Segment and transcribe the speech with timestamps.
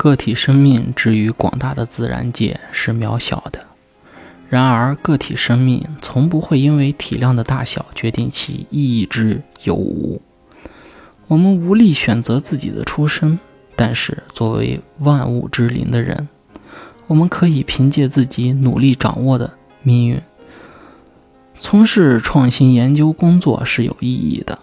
[0.00, 3.60] 个体生命之于广大的自然界是渺小的，
[4.48, 10.22] 然而个体生命从不会因为体量的大小决定其意义之有无。
[11.26, 13.38] 我们无力选择自己的出身，
[13.76, 16.26] 但是作为万物之灵的人，
[17.06, 20.18] 我们可以凭借自己努力掌握的命运。
[21.58, 24.58] 从事创新研究工作是有意义的。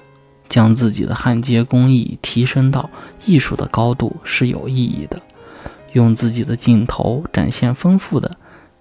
[0.49, 2.89] 将自己的焊接工艺提升到
[3.25, 5.21] 艺术的高度是有意义的，
[5.93, 8.37] 用自己的镜头展现丰富的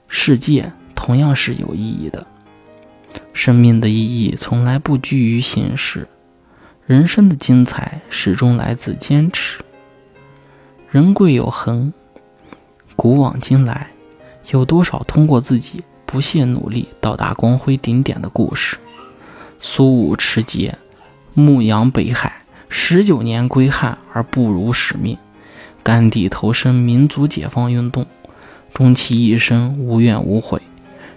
[0.09, 2.27] 世界同样是有意义的。
[3.33, 6.07] 生命的意义从来不拘于形式，
[6.87, 9.61] 人生的精彩始终来自坚持。
[10.91, 11.93] 人贵有恒，
[12.95, 13.89] 古往今来，
[14.51, 18.79] 有多少通过自己不懈努力到达光辉顶点的故事？
[19.59, 20.77] 苏武持节。
[21.39, 22.33] 牧羊北海
[22.71, 25.19] 十九年归汉而不辱使命，
[25.83, 28.07] 甘地投身民族解放运动，
[28.73, 30.63] 终其一生无怨无悔。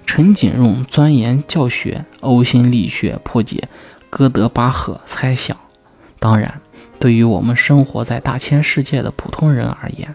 [0.06, 3.70] 陈景润钻研教学，呕心沥血破解
[4.09, 5.56] 哥德巴赫猜想。
[6.20, 6.59] 当然，
[7.00, 10.14] 对于我们生活在大千世界的普通人而言，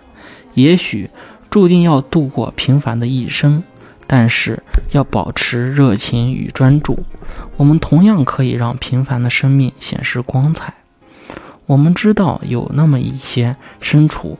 [0.52, 1.08] 也许
[1.48, 3.62] 注定要度过平凡的一生。
[4.06, 7.04] 但是要保持热情与专注，
[7.56, 10.74] 我们同样可以让平凡的生命显示光彩。
[11.66, 14.38] 我们知道有那么一些身处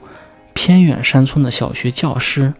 [0.53, 2.53] 偏远山村的小学教师，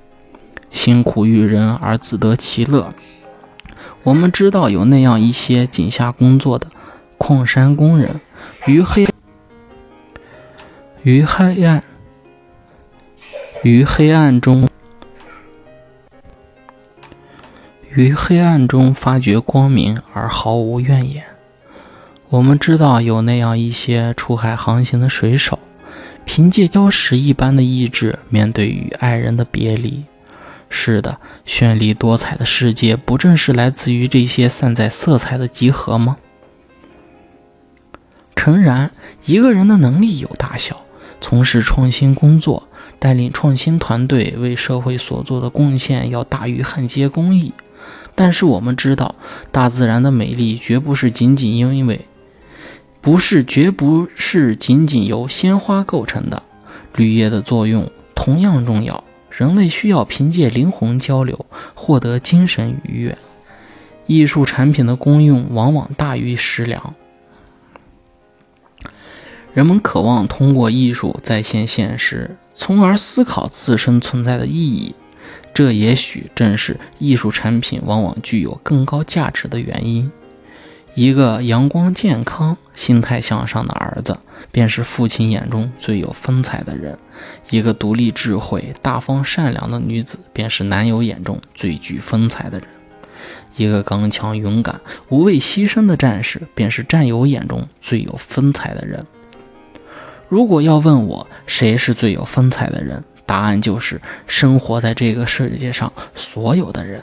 [0.71, 2.89] 辛苦育人而自得其乐；
[4.03, 6.67] 我们知道有那样一些井下工作的
[7.17, 8.19] 矿山工人，
[8.65, 9.07] 于黑
[11.03, 11.83] 于黑暗
[13.61, 14.67] 于黑暗中。
[17.95, 21.23] 于黑暗中发掘光明而毫无怨言。
[22.27, 25.59] 我们知道有那样一些出海航行的水手，
[26.25, 30.03] 凭借礁石一般的意志面对与爱人的别离。
[30.67, 36.17] 是的，绚丽多彩的世界不正是来自于这些散在色彩的集合吗？
[38.35, 38.91] 诚然，
[39.23, 40.81] 一个人的能力有大小，
[41.21, 42.67] 从事创新工作，
[42.99, 47.53] 带领创新团队为社会所做的贡献要大于焊接工艺。
[48.15, 49.15] 但是我们知道，
[49.51, 52.07] 大自然的美丽绝不是仅仅因为，
[53.01, 56.43] 不是绝不是仅仅由鲜花构成的。
[56.95, 59.03] 绿叶的作用同样重要。
[59.29, 63.17] 人类需要凭借灵魂交流获得精神愉悦。
[64.05, 66.93] 艺术产品的功用往往大于食粮。
[69.53, 74.95] 人们渴望通过艺术再现现实，从而思考自身存在的意义。
[75.53, 80.11] 这也许正是艺术产品往往具有更高价值的原因。
[80.93, 84.17] 一个阳光健康、心态向上的儿子，
[84.49, 86.95] 便是父亲眼中最有风采的人；
[87.49, 92.67] 一个独立、智慧、大方、善良的女子，便是男友眼中最具风采的人；
[93.57, 99.05] 一个刚强、勇敢、无畏牺牲的战士，便是战友眼中最有风采的人。
[100.29, 103.03] 如果要问我谁是最有风采的人？
[103.25, 107.01] 答案就是生活在这个世界上所有的人。